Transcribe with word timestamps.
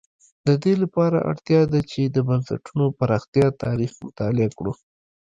د 0.47 0.49
دې 0.63 0.73
لپاره 0.83 1.17
اړتیا 1.31 1.61
ده 1.71 1.81
چې 1.91 2.01
د 2.05 2.17
بنسټونو 2.27 2.85
پراختیا 2.99 3.47
تاریخ 3.63 3.91
مطالعه 4.05 4.49
کړو. 4.57 4.73